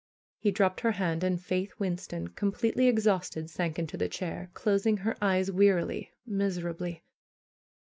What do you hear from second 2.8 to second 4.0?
exhausted, sank into